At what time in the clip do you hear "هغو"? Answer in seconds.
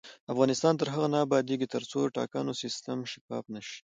0.93-1.07